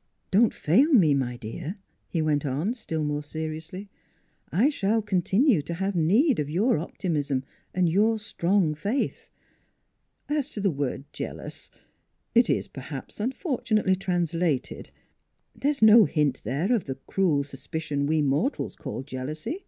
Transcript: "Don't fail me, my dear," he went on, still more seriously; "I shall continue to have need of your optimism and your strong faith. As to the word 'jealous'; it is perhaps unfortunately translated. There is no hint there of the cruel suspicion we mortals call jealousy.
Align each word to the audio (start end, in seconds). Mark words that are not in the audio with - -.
"Don't 0.30 0.52
fail 0.52 0.92
me, 0.92 1.14
my 1.14 1.38
dear," 1.38 1.78
he 2.10 2.20
went 2.20 2.44
on, 2.44 2.74
still 2.74 3.02
more 3.02 3.22
seriously; 3.22 3.88
"I 4.52 4.68
shall 4.68 5.00
continue 5.00 5.62
to 5.62 5.72
have 5.72 5.96
need 5.96 6.38
of 6.38 6.50
your 6.50 6.76
optimism 6.76 7.46
and 7.72 7.88
your 7.88 8.18
strong 8.18 8.74
faith. 8.74 9.30
As 10.28 10.50
to 10.50 10.60
the 10.60 10.70
word 10.70 11.04
'jealous'; 11.14 11.70
it 12.34 12.50
is 12.50 12.68
perhaps 12.68 13.18
unfortunately 13.18 13.96
translated. 13.96 14.90
There 15.54 15.70
is 15.70 15.80
no 15.80 16.04
hint 16.04 16.42
there 16.44 16.70
of 16.70 16.84
the 16.84 16.96
cruel 17.06 17.42
suspicion 17.42 18.04
we 18.04 18.20
mortals 18.20 18.76
call 18.76 19.02
jealousy. 19.02 19.64